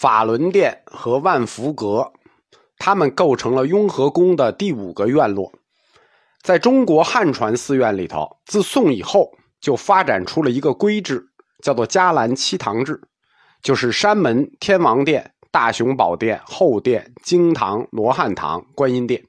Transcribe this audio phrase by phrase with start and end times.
[0.00, 2.10] 法轮殿和万福阁，
[2.78, 5.52] 它们构成了雍和宫的第五个院落。
[6.42, 11.22] 在中国汉传寺院里头，自宋以后就发展出了一个规制，
[11.62, 12.98] 叫做伽蓝七堂制，
[13.62, 19.22] 就是山门、天王殿、大雄宝殿、后殿、经堂、罗汉堂、观音殿。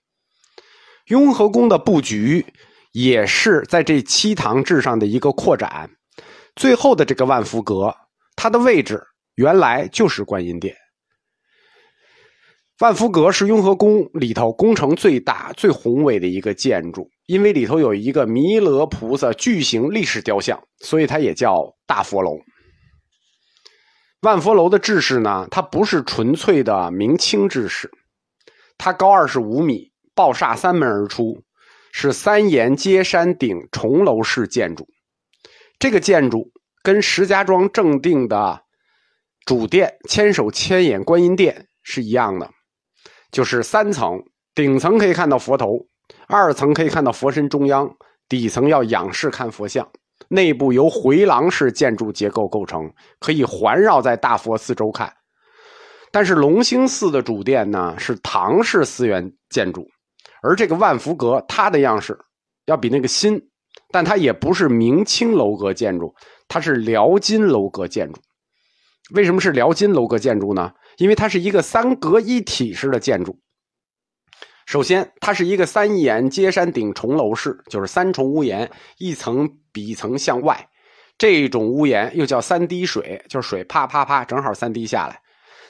[1.07, 2.45] 雍和宫的布局
[2.93, 5.89] 也是在这七堂制上的一个扩展。
[6.55, 7.93] 最后的这个万福阁，
[8.38, 9.03] 它的位置
[9.36, 10.75] 原来就是观音殿。
[12.80, 22.39] 万福阁是雍和宫里头工程最大、最宏伟的一个建筑，因为里头有一个弥勒菩萨巨型历史雕像，所以它也叫大佛楼。
[24.22, 27.91] 万佛楼的制式呢，它不是纯粹的明清制式，
[28.80, 31.44] 它高二十五米，抱厦三门而出，
[31.91, 34.88] 是三檐接山顶重楼式建筑。
[35.77, 38.63] 这个建筑跟石家庄正定的
[39.45, 42.50] 主殿千手千眼观音殿是一样的。
[43.31, 44.22] 就是三层，
[44.53, 45.86] 顶层可以看到佛头，
[46.28, 47.89] 二层可以看到佛身中央，
[48.28, 49.89] 底层要仰视看佛像。
[50.28, 55.11] 内部由回廊式建筑结构构成，可以环绕在大佛四周看。
[56.11, 59.88] 但是隆兴寺的主殿呢是唐式寺院建筑，
[60.44, 62.17] 而这个万福阁它的样式
[62.66, 63.42] 要比那个新，
[63.92, 66.14] 但它也不是明清楼阁建筑，
[66.48, 68.22] 它是辽金楼阁建筑。
[69.14, 70.72] 为什么是辽金楼阁建筑呢？
[70.98, 73.40] 因为它是一个三阁一体式的建筑。
[74.66, 80.70] 首先，它是一个三檐接山顶重楼式，就是三重屋檐，一层比一层向外。
[81.17, 85.22] 这种屋檐又叫三滴水，就是水啪啪啪，正好三滴下来。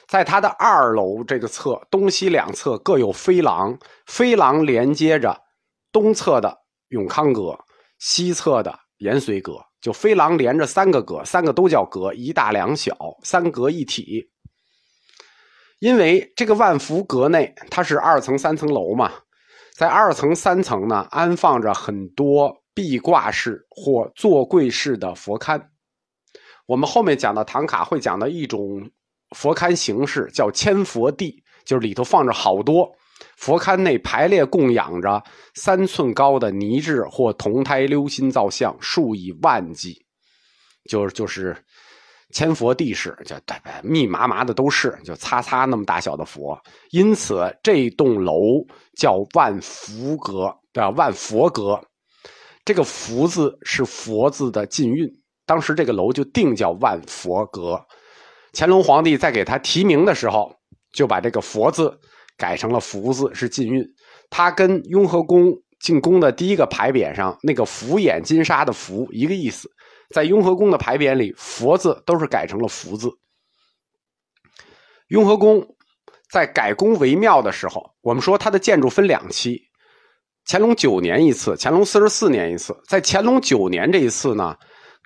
[0.08, 3.76] 在它的二楼这个侧，东西两侧各有飞廊，
[4.06, 5.36] 飞廊连接着
[5.90, 6.56] 东侧的
[6.88, 7.58] 永康阁，
[7.98, 14.30] 西侧的延绥阁，就飞廊连着三个阁，三个都叫阁，一大两小，三阁一体。
[15.80, 19.12] 因为这个万福阁内它是二层三层楼嘛，
[19.74, 25.60] 在二层三层呢安放着很多壁挂式或坐柜式的佛龛。
[26.66, 28.88] 我们后面讲到唐卡会讲到一种
[29.36, 32.88] 佛龛形式叫千佛地，就是里头放着好多
[33.36, 35.22] 佛龛内排列供养着
[35.54, 40.04] 三寸高的泥质或铜胎鎏金造像数以万计，
[40.88, 41.56] 就是就是。
[42.34, 43.36] 千佛地势，就
[43.82, 46.58] 密麻麻的都是，就擦擦那么大小的佛，
[46.90, 48.66] 因此这栋楼
[48.96, 50.88] 叫万福阁，对吧？
[50.96, 51.78] 万佛阁，
[52.64, 55.06] 这个福字是佛字的禁韵，
[55.44, 57.78] 当时这个楼就定叫万佛阁。
[58.54, 60.56] 乾隆皇帝在给他提名的时候，
[60.94, 62.00] 就把这个佛字
[62.36, 63.84] 改成了福字，是禁韵。
[64.30, 69.68] 它跟雍和宫进宫的第一个牌匾上那个福眼金沙的福一个意思。
[70.10, 73.08] 在雍和宫的牌匾里，“佛”字都是改成了“福”字。
[75.08, 75.66] 雍和宫
[76.30, 79.60] 在改宫为庙的时候，我们说它的建筑分两期：
[80.46, 82.78] 乾隆九年一次，乾隆四十四年一次。
[82.88, 84.54] 在乾隆九年这一次呢，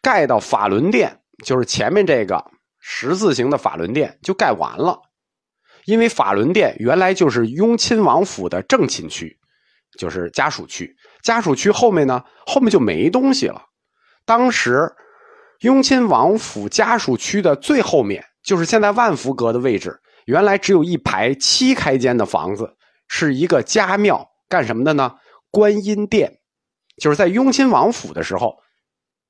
[0.03, 2.45] 盖到法轮殿，就是前面这个
[2.81, 5.01] 十字形的法轮殿就盖完了。
[5.87, 9.39] 因为法轮殿原来就是雍亲王府的正寝区，
[9.99, 10.95] 就是家属区。
[11.23, 13.63] 家属区后面呢，后面就没东西了。
[14.25, 14.93] 当时，
[15.61, 19.99] 雍亲王府家属区的最后面，就是现在万福阁的位置。
[20.27, 22.77] 原来只有一排七开间的房子，
[23.07, 25.15] 是一个家庙，干什么的呢？
[25.53, 26.39] 观音殿，
[27.01, 28.57] 就是在雍亲王府的时候，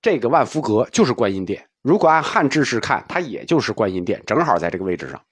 [0.00, 1.68] 这个万福阁就是观音殿。
[1.82, 5.22] 如果按汉制式看，它也就是观音殿，正好在这个位置上。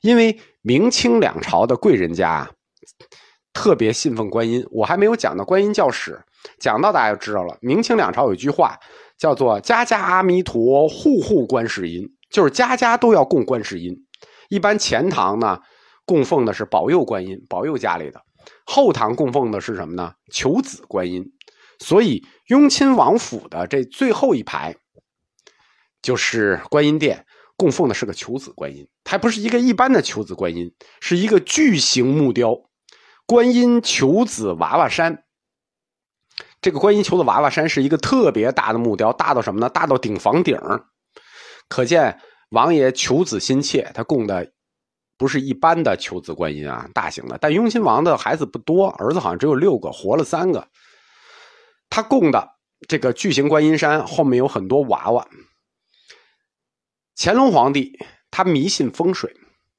[0.00, 2.50] 因为明清两朝的贵人家，
[3.52, 4.66] 特别信奉观音。
[4.70, 6.20] 我还没有讲到观音教史。
[6.60, 8.78] 讲到大家就知道了，明清两朝有一句话
[9.18, 13.96] 叫做“家家阿弥陀，户户观世音”，就是家家都要供观世音。
[14.48, 15.58] 一般前堂呢
[16.04, 18.20] 供奉的是保佑观音，保佑家里的；
[18.64, 20.12] 后堂供奉的是什么呢？
[20.30, 21.32] 求子观音。
[21.80, 24.76] 所以雍亲王府的这最后一排
[26.00, 27.25] 就是观音殿，
[27.56, 32.54] 供奉的是个求子观音，它不是一个一般的求子观音，是一个巨型木雕
[33.26, 35.24] 观音求子娃娃山。
[36.60, 39.68] 这个观音求子娃娃山是一个特别大的木雕，大到什么呢？
[39.68, 40.58] 大到顶房顶
[41.68, 42.20] 可见
[42.50, 43.90] 王爷求子心切。
[43.94, 44.52] 他供的
[45.16, 47.38] 不是一般的求子观音啊，大型的。
[47.38, 50.68] 但雍亲王的孩子不多，儿子好像只有六个，活了三个。
[51.88, 52.48] 他供的
[52.88, 55.26] 这个巨型观音山后面有很多娃娃。
[57.18, 57.98] 乾隆皇帝
[58.30, 59.34] 他迷信风水，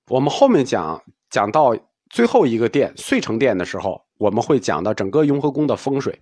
[0.07, 1.77] 我们后面讲讲到
[2.09, 6.19] 最后一个殿遂成殿的时候，我们会讲到整个雍和宫的风水。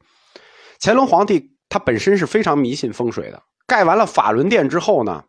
[0.81, 5.23] 乾隆皇帝他本身是非常迷信风水的，盖完了法轮殿之后呢，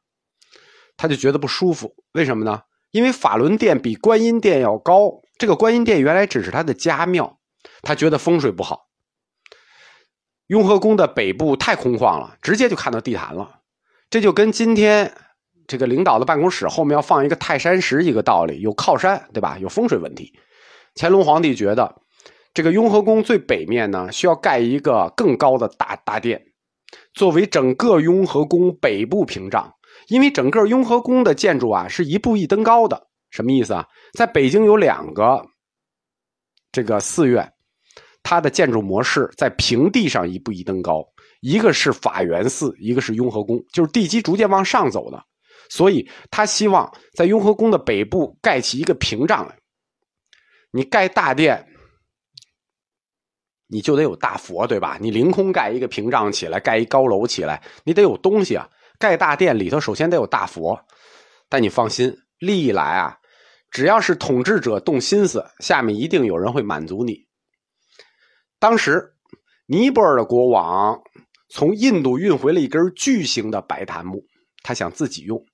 [0.96, 1.94] 他就觉得不舒服。
[2.14, 2.62] 为什么呢？
[2.90, 7.38] 因为法轮殿比观音殿要高，这个观音殿原来只是他的家庙，
[7.82, 8.88] 他觉得风水不好。
[10.48, 13.60] 雍和宫的北部太空旷了，直接就看到地坛了，
[14.10, 15.12] 这就跟今天
[15.66, 19.58] 这个领导的办公室后面要放一个泰山石一个道理，有靠山，对吧？
[19.58, 20.32] 有风水问题。
[20.94, 21.94] 乾隆皇帝觉得，
[22.54, 26.40] 这个雍和宫最北面呢，需要盖一个更高的大大殿，
[27.14, 29.72] 作为整个雍和宫北部屏障。
[30.08, 33.86] 因为整个雍和宫的建筑啊，是一步一登高的，什么意思啊？
[34.12, 35.44] 在北京有两个
[36.70, 37.52] 这个寺院。
[38.22, 41.04] 它的建筑模式在平地上一步一登高，
[41.42, 45.24] 一个是法源寺，一个是雍和宫，就是地基逐渐往上走的。
[45.68, 49.56] 所以他希望在雍和宫的北部盖起一个屏障来。
[50.72, 51.66] 你盖大殿，
[53.66, 54.98] 你就得有大佛，对吧？
[55.00, 58.68] 你凌空盖一个屏障起来，盖一高楼起来，你得有东西啊。
[58.98, 60.78] 盖大殿里头首先得有大佛，
[61.48, 63.18] 但你放心，历来啊，
[63.70, 67.26] 只要是统治者动心思，下面一定有人会满足你。
[68.58, 69.14] 当时，
[69.66, 70.98] 尼泊尔的国王
[71.50, 74.24] 从印度运回了一根巨型的白檀木，
[74.62, 75.44] 他想自己用。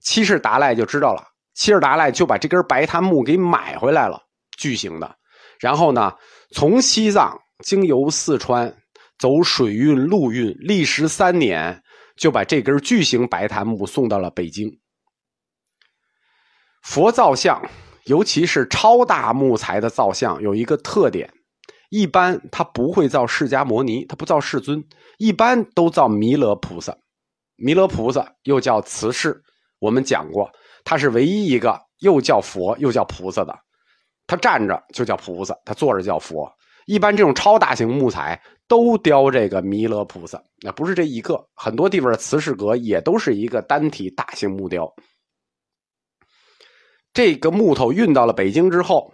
[0.00, 1.22] 七世达赖就知道了，
[1.54, 4.20] 七世达赖就把这根白檀木给买回来了，
[4.56, 5.16] 巨型的。
[5.58, 6.14] 然后呢，
[6.54, 8.74] 从西藏经由四川，
[9.18, 11.82] 走水运、陆运，历时三年，
[12.16, 14.80] 就把这根巨型白檀木送到了北京。
[16.82, 17.62] 佛造像，
[18.06, 21.30] 尤其是超大木材的造像，有一个特点。
[21.90, 24.82] 一般他不会造释迦摩尼，他不造世尊，
[25.18, 26.96] 一般都造弥勒菩萨。
[27.56, 29.42] 弥勒菩萨又叫慈氏，
[29.80, 30.48] 我们讲过，
[30.84, 33.52] 他是唯一一个又叫佛又叫菩萨的。
[34.28, 36.48] 他站着就叫菩萨，他坐着叫佛。
[36.86, 44.88] 一般这种超大型木材都雕这个弥勒菩萨，那不是这一个，很多地方的慈氏阁也都是一个单体大型木雕。
[47.12, 49.12] 这个木头运到了北京之后。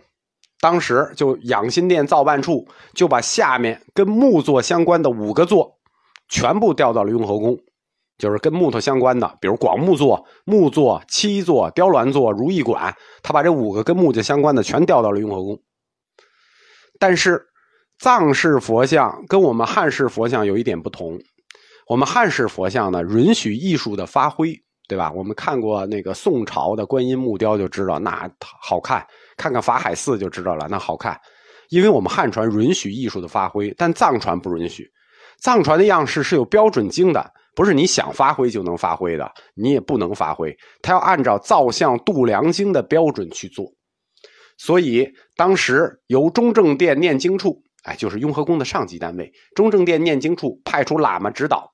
[0.59, 5.71] 当时就养心殿造办处就把下面跟木作相关的五个座
[6.31, 7.55] 全部调到了雍和宫，
[8.19, 15.59] 就是跟木头相关的，比如广木座、木座、漆座、雕鸾座、如意馆，他把这五个跟木匠相关的全调到了雍和宫。
[16.99, 17.47] 但是
[17.99, 21.19] 藏式佛像跟我们汉式佛像有一点不同，
[21.89, 24.55] 我们汉式佛像呢允许艺术的发挥，
[24.89, 25.13] 对吧？
[25.13, 29.07] 我们看过那个宋朝的观音木雕就知道，那好看。
[29.37, 31.21] 看看法海寺就知道了，那好看，
[31.69, 34.91] 因为我们汉传允许艺术的发挥，但藏传不允许。
[35.39, 43.73] 藏传的样式是有标准经的，不是你想发挥就能发挥的，你也不能发挥，它要按照造像度量经的标准去做。
[44.59, 51.73] 所以当时由中正殿念经处，哎，就是雍和宫的上级单位，中正殿念经处派出喇嘛指导，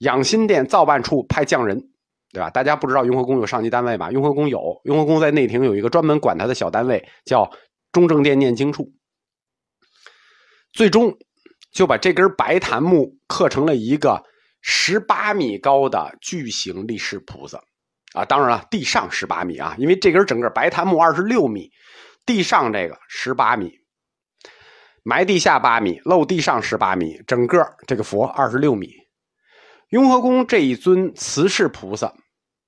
[0.00, 1.86] 养心殿造办处派匠人。
[2.32, 2.48] 对吧？
[2.48, 4.12] 大家不知道雍和宫有上级单位吧？
[4.12, 7.50] 雍和宫有，雍和宫在内廷有一个专门管他的小单位，叫
[7.90, 8.88] 中正殿念经处。
[10.72, 11.12] 最终
[11.72, 14.22] 就把这根白檀木刻成了一个
[14.60, 17.62] 十八米高的巨型力士菩萨
[18.12, 18.24] 啊！
[18.24, 21.70] 当然了，地上十八米啊，因为这根整个白檀木二十六米，
[22.26, 23.72] 地上这个十八米，
[25.02, 28.92] 埋地下八米，露地上十八米，整个这个佛二十六米。
[29.90, 32.12] 雍和宫这一尊慈氏菩萨，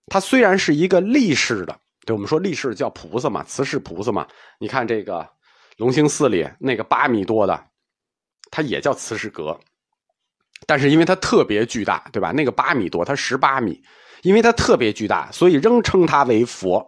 [0.07, 4.27] 它虽然是一个立式的，对我们说立式叫菩萨嘛，慈氏菩萨嘛。
[4.59, 5.29] 你看这个
[5.77, 7.65] 龙兴寺里那个八米多的，
[8.51, 9.59] 它也叫慈氏阁，
[10.67, 12.31] 但是因为它特别巨大，对吧？
[12.33, 13.81] 那个八米多，它十八米，
[14.23, 16.87] 因为它特别巨大，所以仍称它为佛。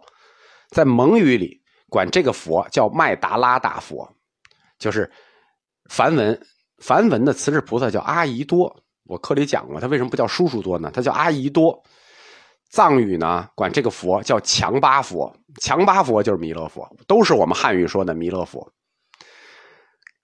[0.69, 4.09] 在蒙语里管这个佛叫麦达拉大佛，
[4.79, 5.09] 就是
[5.89, 6.39] 梵文
[6.79, 8.73] 梵文的慈氏菩萨叫阿逸多。
[9.05, 10.89] 我课里讲过，他为什么不叫叔叔多呢？
[10.93, 11.79] 他叫阿姨多。
[12.71, 15.31] 藏语呢，管这个佛叫强巴佛，
[15.61, 18.67] 强巴佛就是弥勒佛，都是我们汉语说的弥勒佛。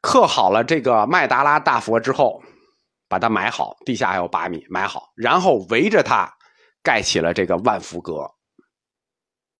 [0.01, 2.41] 刻好了这个麦达拉大佛之后，
[3.11, 6.33] 把它埋好，地下还有八米，埋好，然后围着它
[6.81, 8.25] 盖起了这个万福阁。